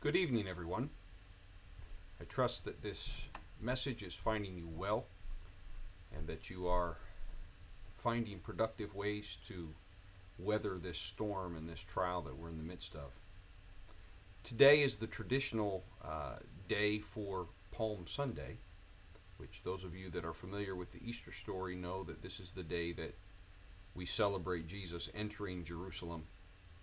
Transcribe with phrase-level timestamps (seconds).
[0.00, 0.90] Good evening, everyone.
[2.20, 3.14] I trust that this
[3.60, 5.06] message is finding you well
[6.16, 6.98] and that you are
[7.96, 9.70] finding productive ways to
[10.38, 13.10] weather this storm and this trial that we're in the midst of.
[14.44, 16.36] Today is the traditional uh,
[16.68, 18.58] day for Palm Sunday,
[19.36, 22.52] which those of you that are familiar with the Easter story know that this is
[22.52, 23.16] the day that
[23.96, 26.26] we celebrate Jesus entering Jerusalem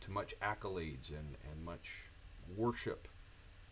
[0.01, 2.09] to much accolades and, and much
[2.55, 3.07] worship,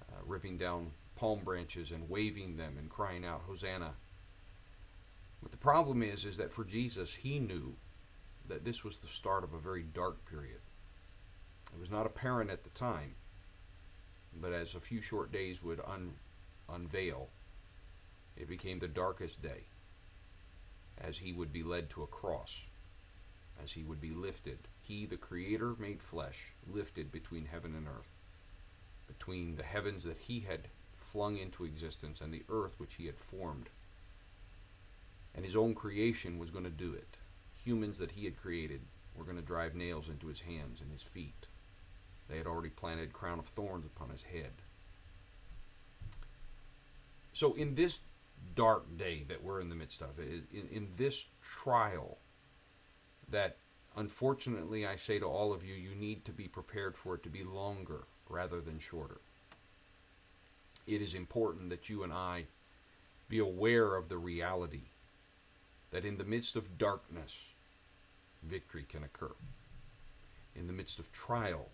[0.09, 3.93] uh, ripping down palm branches and waving them and crying out, Hosanna.
[5.41, 7.75] But the problem is, is that for Jesus, he knew
[8.47, 10.59] that this was the start of a very dark period.
[11.73, 13.15] It was not apparent at the time,
[14.39, 16.15] but as a few short days would un-
[16.69, 17.29] unveil,
[18.37, 19.65] it became the darkest day
[20.97, 22.61] as he would be led to a cross,
[23.61, 24.59] as he would be lifted.
[24.81, 28.12] He, the Creator made flesh, lifted between heaven and earth,
[29.17, 30.67] between the heavens that he had
[30.97, 33.69] flung into existence and the earth which he had formed.
[35.35, 37.17] And his own creation was going to do it.
[37.63, 38.81] Humans that he had created
[39.15, 41.47] were going to drive nails into his hands and his feet.
[42.29, 44.51] They had already planted crown of thorns upon his head.
[47.33, 47.99] So in this
[48.55, 52.17] dark day that we're in the midst of, in, in this trial
[53.29, 53.57] that
[53.95, 57.29] unfortunately I say to all of you, you need to be prepared for it to
[57.29, 59.17] be longer rather than shorter.
[60.87, 62.45] It is important that you and I
[63.29, 64.81] be aware of the reality
[65.91, 67.37] that in the midst of darkness,
[68.43, 69.31] victory can occur.
[70.55, 71.69] In the midst of trial,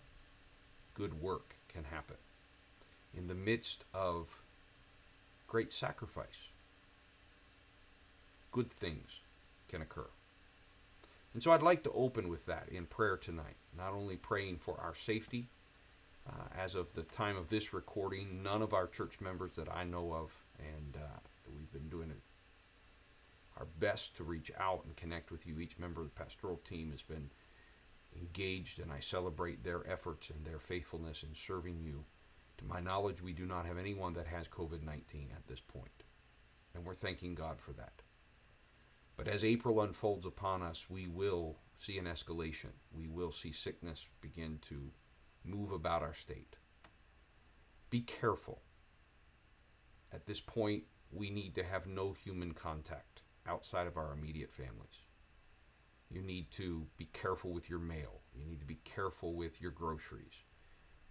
[0.94, 2.16] good work can happen.
[3.16, 4.40] In the midst of
[5.48, 6.48] great sacrifice,
[8.52, 9.20] good things
[9.68, 10.06] can occur.
[11.32, 14.78] And so I'd like to open with that in prayer tonight, not only praying for
[14.80, 15.46] our safety.
[16.28, 19.84] Uh, as of the time of this recording, none of our church members that I
[19.84, 21.18] know of, and uh,
[21.56, 22.12] we've been doing
[23.56, 25.58] our best to reach out and connect with you.
[25.58, 27.30] Each member of the pastoral team has been
[28.16, 32.04] engaged, and I celebrate their efforts and their faithfulness in serving you.
[32.58, 36.04] To my knowledge, we do not have anyone that has COVID 19 at this point,
[36.74, 38.02] and we're thanking God for that.
[39.16, 42.72] But as April unfolds upon us, we will see an escalation.
[42.92, 44.90] We will see sickness begin to
[45.44, 46.56] move about our state.
[47.90, 48.62] Be careful.
[50.12, 55.04] At this point, we need to have no human contact outside of our immediate families.
[56.08, 58.22] You need to be careful with your mail.
[58.34, 60.44] You need to be careful with your groceries.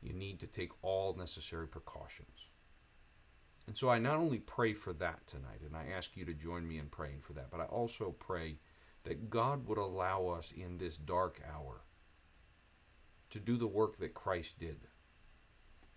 [0.02, 2.48] You need to take all necessary precautions.
[3.68, 6.68] And so I not only pray for that tonight, and I ask you to join
[6.68, 8.58] me in praying for that, but I also pray
[9.04, 11.82] that God would allow us in this dark hour
[13.30, 14.78] to do the work that Christ did.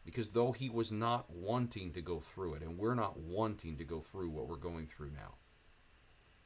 [0.05, 3.85] Because though he was not wanting to go through it, and we're not wanting to
[3.85, 5.35] go through what we're going through now,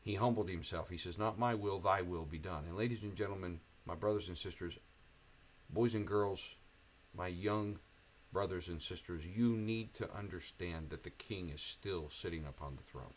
[0.01, 0.91] he humbled himself.
[0.91, 2.65] He says, Not my will, thy will be done.
[2.69, 4.79] And ladies and gentlemen, my brothers and sisters,
[5.71, 6.41] boys and girls,
[7.17, 7.79] my young
[8.33, 12.83] brothers and sisters, you need to understand that the king is still sitting upon the
[12.83, 13.15] throne.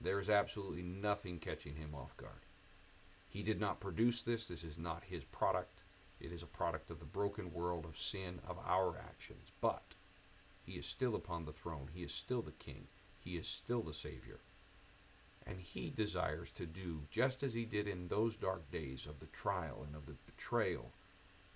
[0.00, 2.46] There is absolutely nothing catching him off guard.
[3.28, 4.48] He did not produce this.
[4.48, 5.82] This is not his product.
[6.20, 9.52] It is a product of the broken world of sin, of our actions.
[9.60, 9.82] But
[10.64, 11.88] he is still upon the throne.
[11.94, 12.86] He is still the king.
[13.22, 14.38] He is still the Savior.
[15.46, 19.26] And he desires to do just as he did in those dark days of the
[19.26, 20.90] trial and of the betrayal,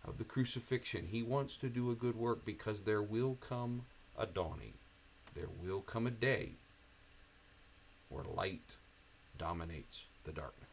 [0.04, 1.08] of the crucifixion.
[1.10, 3.82] He wants to do a good work because there will come
[4.16, 4.74] a dawning.
[5.34, 6.52] There will come a day
[8.08, 8.76] where light
[9.38, 10.68] dominates the darkness.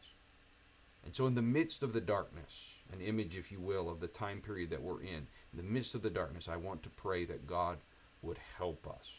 [1.04, 4.06] And so, in the midst of the darkness, an image, if you will, of the
[4.06, 7.24] time period that we're in, in the midst of the darkness, I want to pray
[7.26, 7.78] that God
[8.22, 9.12] would help us.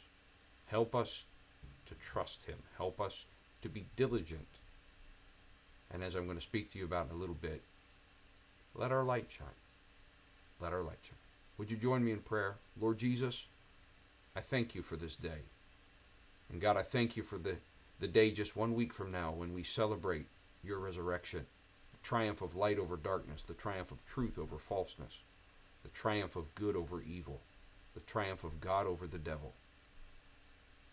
[0.67, 1.23] Help us
[1.87, 2.57] to trust Him.
[2.77, 3.25] Help us
[3.61, 4.47] to be diligent.
[5.91, 7.61] And as I'm going to speak to you about in a little bit,
[8.75, 9.47] let our light shine.
[10.61, 11.17] Let our light shine.
[11.57, 12.55] Would you join me in prayer?
[12.79, 13.43] Lord Jesus,
[14.35, 15.43] I thank you for this day.
[16.51, 17.57] And God, I thank you for the,
[17.99, 20.25] the day just one week from now when we celebrate
[20.63, 21.45] your resurrection,
[22.03, 25.19] triumph of light over darkness, the triumph of truth over falseness,
[25.83, 27.41] the triumph of good over evil,
[27.93, 29.53] the triumph of God over the devil.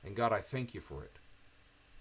[0.04, 1.18] And God, I thank you for it.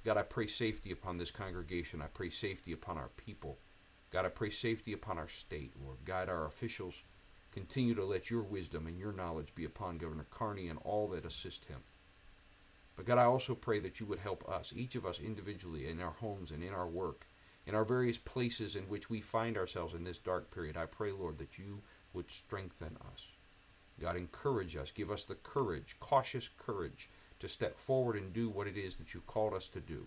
[0.04, 2.02] God, I pray safety upon this congregation.
[2.02, 3.58] I pray safety upon our people.
[4.12, 5.98] God, I pray safety upon our state, Lord.
[6.06, 7.02] Guide our officials.
[7.52, 11.26] Continue to let your wisdom and your knowledge be upon Governor Carney and all that
[11.26, 11.80] assist him.
[12.96, 16.00] But God, I also pray that you would help us, each of us individually, in
[16.00, 17.26] our homes and in our work,
[17.68, 20.78] in our various places in which we find ourselves in this dark period.
[20.78, 21.82] I pray, Lord, that you
[22.14, 23.28] would strengthen us.
[24.00, 24.92] God, encourage us.
[24.92, 27.10] Give us the courage, cautious courage,
[27.40, 30.06] to step forward and do what it is that you've called us to do.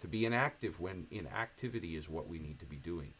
[0.00, 3.12] To be inactive when inactivity is what we need to be doing.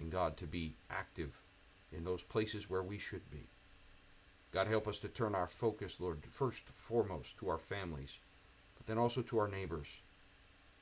[0.00, 1.32] And God, to be active
[1.92, 3.48] in those places where we should be.
[4.52, 8.18] God, help us to turn our focus, Lord, first foremost to our families,
[8.76, 9.98] but then also to our neighbors.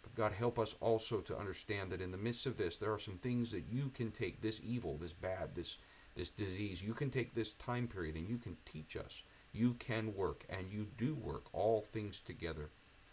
[0.02, 2.98] But God, help us also to understand that in the midst of this, there are
[2.98, 5.76] some things that you can take this evil, this bad, this
[6.16, 6.82] this disease.
[6.82, 9.22] You can take this time period and you can teach us.
[9.52, 12.68] You can work and you do work all things together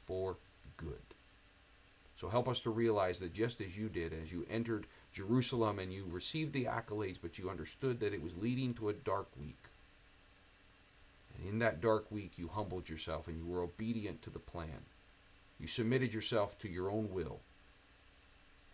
[0.05, 0.37] for
[0.75, 1.01] good.
[2.19, 5.93] So help us to realize that just as you did, as you entered Jerusalem and
[5.93, 9.63] you received the accolades, but you understood that it was leading to a dark week.
[11.35, 14.85] And in that dark week, you humbled yourself and you were obedient to the plan.
[15.59, 17.42] You submitted yourself to your own will.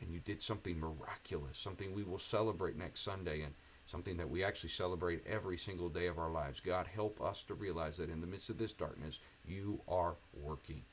[0.01, 3.41] And you did something miraculous, something we will celebrate next Sunday.
[3.41, 3.53] And
[3.85, 6.59] something that we actually celebrate every single day of our lives.
[6.59, 10.83] God, help us to realize that in the midst of this darkness, you are working.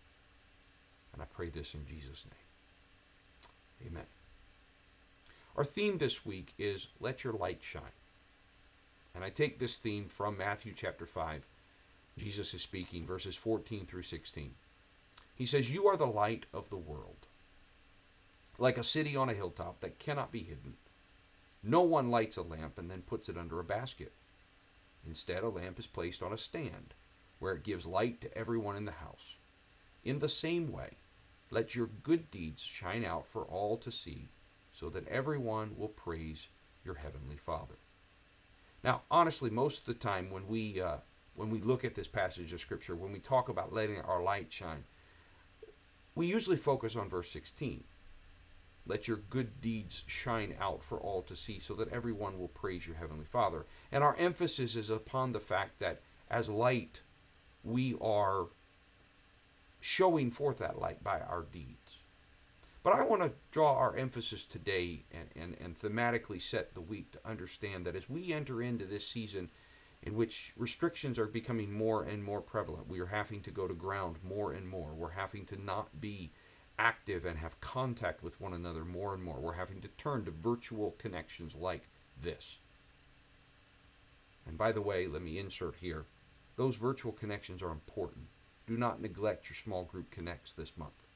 [1.13, 3.91] And I pray this in Jesus' name.
[3.91, 4.07] Amen.
[5.57, 7.83] Our theme this week is Let Your Light Shine.
[9.15, 11.47] And I take this theme from Matthew chapter 5.
[12.17, 14.53] Jesus is speaking, verses 14 through 16.
[15.41, 17.17] He says, You are the light of the world,
[18.59, 20.75] like a city on a hilltop that cannot be hidden.
[21.63, 24.13] No one lights a lamp and then puts it under a basket.
[25.09, 26.93] Instead, a lamp is placed on a stand,
[27.39, 29.37] where it gives light to everyone in the house.
[30.05, 30.91] In the same way,
[31.51, 34.29] let your good deeds shine out for all to see,
[34.75, 36.49] so that everyone will praise
[36.85, 37.77] your heavenly Father.
[38.85, 40.99] Now, honestly, most of the time when we uh,
[41.35, 44.49] when we look at this passage of Scripture, when we talk about letting our light
[44.51, 44.85] shine,
[46.21, 47.83] we usually focus on verse 16
[48.87, 52.87] let your good deeds shine out for all to see, so that everyone will praise
[52.87, 53.65] your Heavenly Father.
[53.91, 57.01] And our emphasis is upon the fact that as light,
[57.65, 58.49] we are
[59.81, 61.99] showing forth that light by our deeds.
[62.83, 67.13] But I want to draw our emphasis today and, and, and thematically set the week
[67.13, 69.51] to understand that as we enter into this season
[70.03, 73.75] in which restrictions are becoming more and more prevalent, we are having to go to
[73.75, 74.93] ground more and more.
[74.95, 76.31] We're having to not be
[76.79, 79.39] active and have contact with one another more and more.
[79.39, 81.89] We're having to turn to virtual connections like
[82.21, 82.57] this.
[84.47, 86.07] And by the way, let me insert here
[86.57, 88.27] those virtual connections are important.
[88.67, 91.07] Do not neglect your small group connects this month.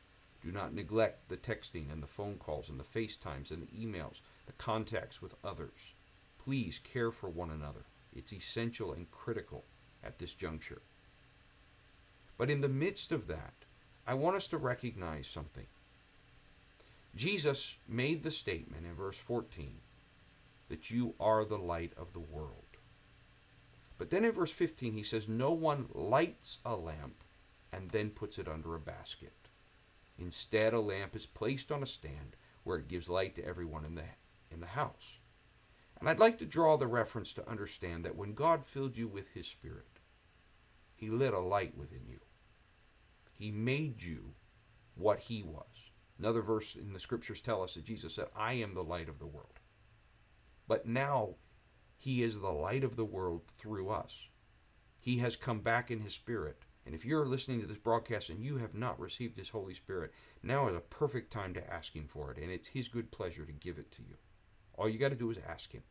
[0.44, 4.20] Do not neglect the texting and the phone calls and the FaceTimes and the emails,
[4.46, 5.94] the contacts with others.
[6.42, 7.84] Please care for one another.
[8.14, 9.64] It's essential and critical
[10.02, 10.82] at this juncture.
[12.36, 13.54] But in the midst of that,
[14.06, 15.66] I want us to recognize something.
[17.16, 19.76] Jesus made the statement in verse 14
[20.68, 22.64] that you are the light of the world.
[23.98, 27.22] But then in verse 15, he says, No one lights a lamp
[27.72, 29.32] and then puts it under a basket.
[30.18, 33.94] Instead, a lamp is placed on a stand where it gives light to everyone in
[33.94, 34.04] the,
[34.50, 35.18] in the house.
[36.04, 39.30] And I'd like to draw the reference to understand that when God filled you with
[39.32, 40.00] His Spirit,
[40.94, 42.20] He lit a light within you.
[43.32, 44.34] He made you
[44.94, 45.64] what he was.
[46.18, 49.18] Another verse in the scriptures tell us that Jesus said, I am the light of
[49.18, 49.60] the world.
[50.68, 51.36] But now
[51.96, 54.28] he is the light of the world through us.
[55.00, 56.64] He has come back in his spirit.
[56.84, 60.12] And if you're listening to this broadcast and you have not received his Holy Spirit,
[60.42, 62.36] now is a perfect time to ask him for it.
[62.36, 64.16] And it's his good pleasure to give it to you.
[64.76, 65.82] All you got to do is ask him.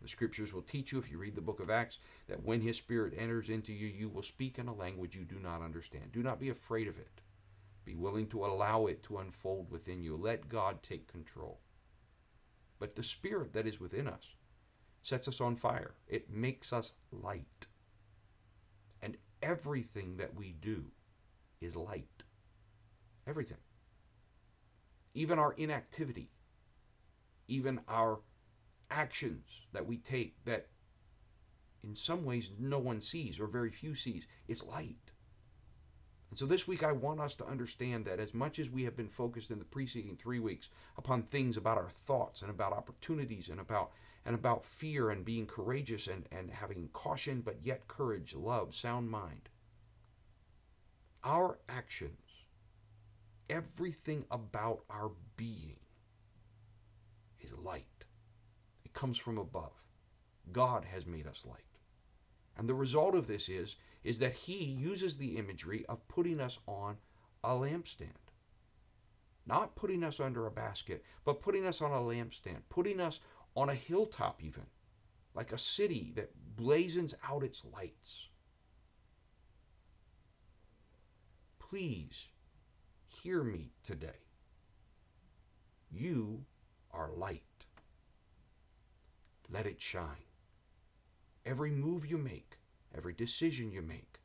[0.00, 2.78] The scriptures will teach you, if you read the book of Acts, that when his
[2.78, 6.12] spirit enters into you, you will speak in a language you do not understand.
[6.12, 7.20] Do not be afraid of it.
[7.84, 10.16] Be willing to allow it to unfold within you.
[10.16, 11.60] Let God take control.
[12.78, 14.34] But the spirit that is within us
[15.02, 17.66] sets us on fire, it makes us light.
[19.02, 20.86] And everything that we do
[21.60, 22.24] is light.
[23.26, 23.58] Everything.
[25.14, 26.30] Even our inactivity,
[27.50, 28.20] even our
[28.90, 30.68] actions that we take that
[31.82, 34.26] in some ways no one sees or very few sees.
[34.48, 35.12] It's light.
[36.30, 38.96] And so this week I want us to understand that as much as we have
[38.96, 43.48] been focused in the preceding three weeks upon things about our thoughts and about opportunities
[43.48, 43.90] and about
[44.24, 49.10] and about fear and being courageous and, and having caution but yet courage, love, sound
[49.10, 49.48] mind.
[51.24, 52.44] Our actions,
[53.48, 55.78] everything about our being
[57.40, 58.06] is light.
[58.84, 59.72] It comes from above.
[60.52, 61.64] God has made us light.
[62.56, 66.58] And the result of this is, is that he uses the imagery of putting us
[66.66, 66.98] on
[67.44, 68.12] a lampstand.
[69.46, 73.20] Not putting us under a basket, but putting us on a lampstand, putting us
[73.56, 74.66] on a hilltop even.
[75.34, 78.28] like a city that blazons out its lights.
[81.58, 82.28] Please
[83.06, 84.26] hear me today.
[85.90, 86.44] You
[86.92, 87.42] are light.
[89.50, 90.26] Let it shine.
[91.44, 92.58] Every move you make,
[92.94, 94.20] every decision you make,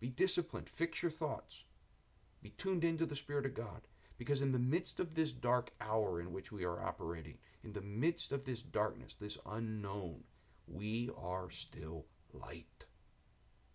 [0.00, 1.64] be disciplined, fix your thoughts,
[2.42, 3.82] be tuned into the Spirit of God.
[4.18, 7.82] Because in the midst of this dark hour in which we are operating, in the
[7.82, 10.24] midst of this darkness, this unknown,
[10.66, 12.86] we are still light.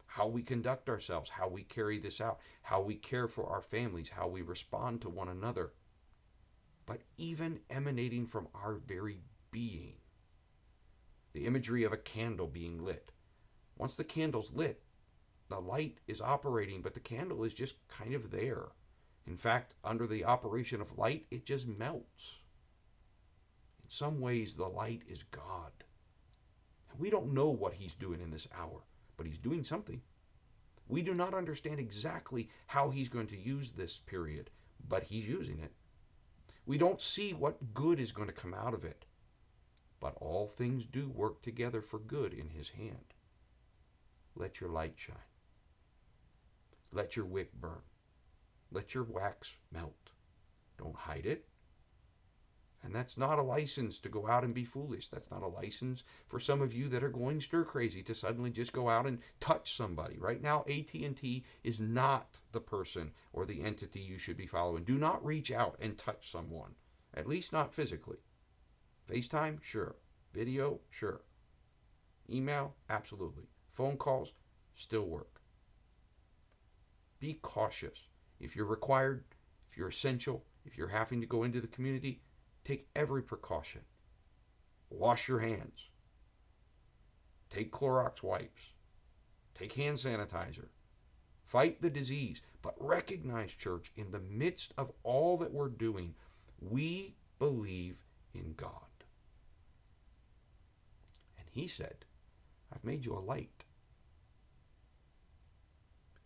[0.08, 4.10] How we conduct ourselves, how we carry this out, how we care for our families,
[4.10, 5.74] how we respond to one another,
[6.92, 9.94] but even emanating from our very being.
[11.32, 13.14] The imagery of a candle being lit.
[13.78, 14.82] Once the candle's lit,
[15.48, 18.74] the light is operating, but the candle is just kind of there.
[19.26, 22.40] In fact, under the operation of light, it just melts.
[23.86, 25.72] In some ways, the light is God.
[26.92, 28.82] And we don't know what He's doing in this hour,
[29.16, 30.02] but He's doing something.
[30.90, 34.50] We do not understand exactly how He's going to use this period,
[34.86, 35.72] but He's using it.
[36.66, 39.06] We don't see what good is going to come out of it,
[40.00, 43.14] but all things do work together for good in His hand.
[44.36, 45.16] Let your light shine.
[46.94, 47.82] Let your wick burn.
[48.72, 50.12] Let your wax melt.
[50.78, 51.48] Don't hide it.
[52.84, 55.08] And that's not a license to go out and be foolish.
[55.08, 58.50] That's not a license for some of you that are going stir crazy to suddenly
[58.50, 60.18] just go out and touch somebody.
[60.18, 64.84] Right now AT&T is not the person or the entity you should be following.
[64.84, 66.76] Do not reach out and touch someone.
[67.14, 68.18] At least not physically.
[69.10, 69.96] FaceTime, sure.
[70.34, 71.22] Video, sure.
[72.30, 73.46] Email, absolutely.
[73.74, 74.34] Phone calls
[74.74, 75.42] still work.
[77.20, 78.08] Be cautious.
[78.40, 79.24] If you're required,
[79.70, 82.22] if you're essential, if you're having to go into the community,
[82.64, 83.82] take every precaution.
[84.90, 85.90] Wash your hands.
[87.50, 88.72] Take Clorox wipes.
[89.54, 90.70] Take hand sanitizer.
[91.52, 92.40] Fight the disease.
[92.62, 96.16] But recognize, church, in the midst of all that we're doing,
[96.62, 99.04] we believe in God.
[101.38, 102.06] And He said,
[102.74, 103.66] I've made you a light.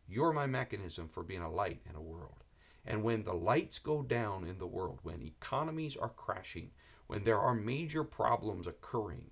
[0.08, 2.44] You're my mechanism for being a light in a world.
[2.86, 6.70] And when the lights go down in the world, when economies are crashing,
[7.08, 9.32] when there are major problems occurring,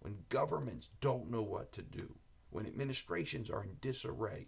[0.00, 2.14] when governments don't know what to do,
[2.48, 4.46] when administrations are in disarray,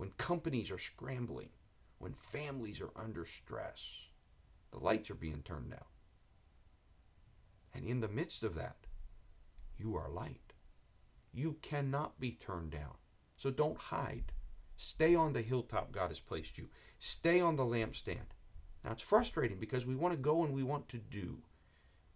[0.00, 1.50] when companies are scrambling,
[1.98, 3.98] when families are under stress,
[4.70, 5.84] the lights are being turned down.
[7.74, 8.86] And in the midst of that,
[9.76, 10.54] you are light.
[11.34, 12.94] You cannot be turned down.
[13.36, 14.32] So don't hide.
[14.74, 16.68] Stay on the hilltop God has placed you.
[16.98, 18.32] Stay on the lampstand.
[18.82, 21.42] Now it's frustrating because we want to go and we want to do.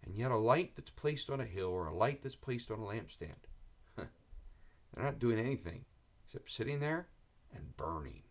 [0.03, 2.79] And yet a light that's placed on a hill or a light that's placed on
[2.79, 3.45] a lampstand,
[3.95, 4.07] they're
[4.97, 5.85] not doing anything
[6.25, 7.09] except sitting there
[7.55, 8.23] and burning.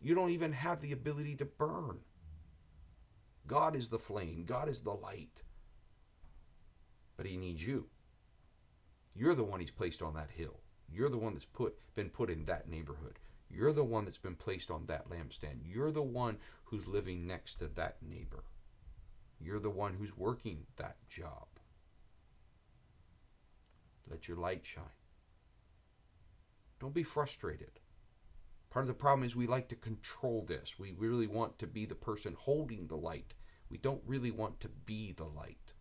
[0.00, 2.00] You don't even have the ability to burn.
[3.46, 5.42] God is the flame, God is the light.
[7.16, 7.86] But He needs you.
[9.14, 10.60] You're the one He's placed on that hill.
[10.92, 13.18] You're the one that's put been put in that neighborhood.
[13.50, 15.60] You're the one that's been placed on that lampstand.
[15.64, 18.44] You're the one who's living next to that neighbor.
[19.40, 21.46] You're the one who's working that job.
[24.10, 24.84] Let your light shine.
[26.84, 27.80] Don't be frustrated.
[28.68, 30.78] Part of the problem is we like to control this.
[30.78, 33.32] We really want to be the person holding the light.
[33.70, 35.72] We don't really want to be the light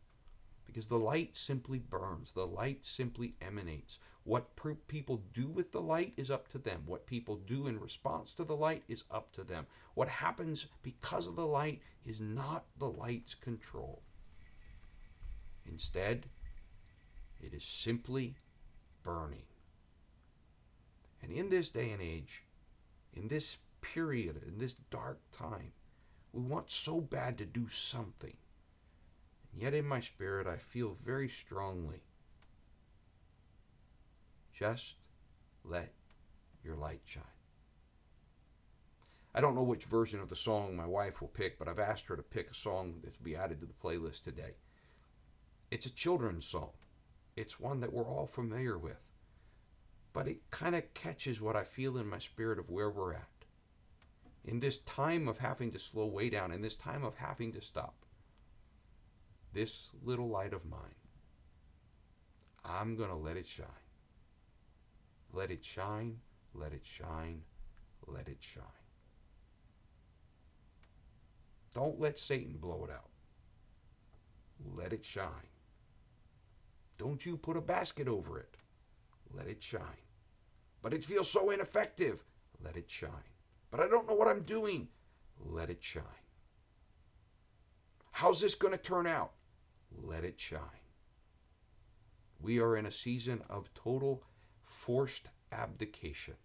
[0.66, 4.00] because the light simply burns, the light simply emanates.
[4.24, 4.56] What
[4.88, 6.84] people do with the light is up to them.
[6.86, 9.68] What people do in response to the light is up to them.
[9.96, 14.04] What happens because of the light is not the light's control.
[15.66, 16.28] Instead,
[17.42, 18.38] it is simply
[19.04, 19.44] burning.
[21.24, 22.44] And in this day and age,
[23.14, 25.72] in this period, in this dark time,
[26.34, 28.36] we want so bad to do something.
[29.54, 32.02] And Yet in my spirit, I feel very strongly
[34.52, 34.96] just
[35.64, 35.94] let
[36.64, 37.24] your light shine.
[39.34, 42.06] I don't know which version of the song my wife will pick, but I've asked
[42.06, 44.56] her to pick a song that will be added to the playlist today.
[45.72, 46.72] It's a children's song.
[47.36, 49.00] It's one that we're all familiar with.
[50.14, 53.28] But it kind of catches what I feel in my spirit of where we're at.
[54.46, 57.62] In this time of having to slow way down, in this time of having to
[57.62, 57.96] stop,
[59.54, 60.96] this little light of mine,
[62.64, 63.68] I'm going to let it shine.
[65.34, 66.20] Let it shine,
[66.54, 67.42] let it shine,
[68.06, 68.64] let it shine.
[71.74, 73.10] Don't let Satan blow it out.
[74.76, 75.50] Let it shine.
[77.00, 78.58] Don't you put a basket over it.
[79.34, 80.03] Let it shine.
[80.84, 82.24] But it feels so ineffective.
[82.64, 83.32] Let it shine.
[83.72, 84.90] But I don't know what I'm doing.
[85.40, 86.04] Let it shine.
[88.12, 89.32] How's this going to turn out?
[89.92, 90.60] Let it shine.
[92.40, 94.24] We are in a season of total
[94.62, 96.36] forced abdication.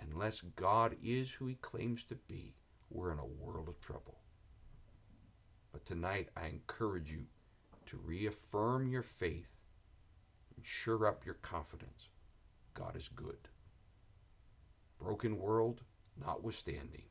[0.00, 2.56] Unless God is who he claims to be,
[2.90, 4.18] we're in a world of trouble.
[5.72, 7.26] But tonight, I encourage you
[7.86, 9.60] to reaffirm your faith
[10.56, 12.08] and sure up your confidence.
[12.74, 13.48] God is good.
[14.98, 15.82] Broken world
[16.20, 17.04] notwithstanding,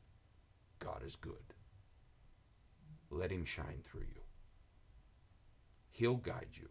[0.78, 1.54] God is good.
[3.10, 4.22] Let Him shine through you.
[5.90, 6.68] He'll guide you.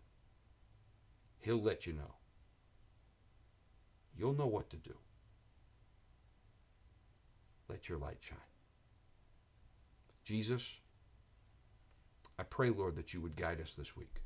[1.40, 2.16] He'll let you know.
[4.18, 4.96] You'll know what to do.
[7.70, 8.38] Let your light shine.
[10.24, 10.80] Jesus,
[12.38, 14.22] I pray, Lord, that you would guide us this week.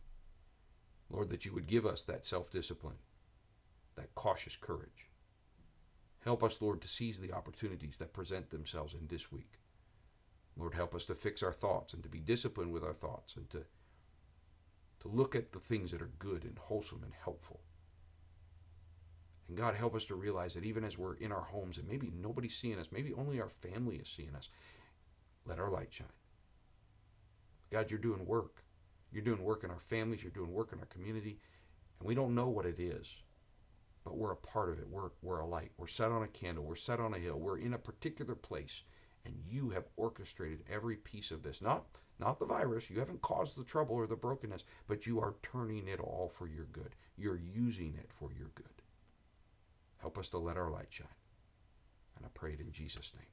[1.10, 2.98] Lord, that you would give us that self discipline,
[3.96, 5.10] that cautious courage.
[6.24, 9.60] Help us, Lord, to seize the opportunities that present themselves in this week.
[10.58, 13.50] Lord, help us to fix our thoughts and to be disciplined with our thoughts and
[13.52, 13.66] to,
[15.02, 17.62] to look at the things that are good and wholesome and helpful.
[19.48, 22.12] And God, help us to realize that even as we're in our homes and maybe
[22.16, 24.50] nobody's seeing us, maybe only our family is seeing us,
[25.46, 26.08] let our light shine.
[27.72, 28.64] God, you're doing work.
[29.12, 31.40] You're doing work in our families, you're doing work in our community,
[32.00, 33.16] and we don't know what it is,
[34.06, 34.88] but we're a part of it.
[34.88, 35.72] We're, we're a light.
[35.78, 36.64] We're set on a candle.
[36.64, 37.40] We're set on a hill.
[37.40, 38.84] We're in a particular place,
[39.26, 41.62] and you have orchestrated every piece of this.
[41.62, 41.86] Not,
[42.20, 42.90] not the virus.
[42.90, 46.48] You haven't caused the trouble or the brokenness, but you are turning it all for
[46.48, 46.96] your good.
[47.18, 48.68] You're using it for your good.
[49.98, 51.08] Help us to let our light shine.
[52.16, 53.26] And I pray it in Jesus' name.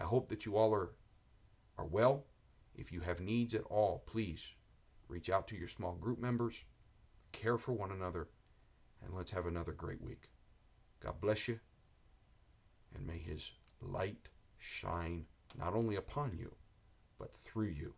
[0.00, 0.90] I hope that you all are,
[1.78, 2.24] are well.
[2.74, 4.44] If you have needs at all, please
[5.06, 6.64] reach out to your small group members,
[7.30, 8.26] care for one another,
[9.04, 10.30] and let's have another great week.
[11.02, 11.60] God bless you,
[12.94, 15.24] and may His light shine
[15.58, 16.54] not only upon you,
[17.18, 17.94] but through you,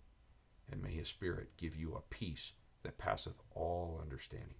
[0.70, 4.56] and may His Spirit give you a peace that passeth all understanding,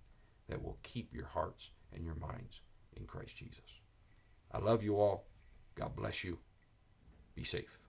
[0.48, 2.60] that will keep your hearts and your minds
[2.96, 3.80] in Christ Jesus.
[4.52, 5.26] I love you all.
[5.74, 6.38] God bless you.
[7.34, 7.83] Be safe.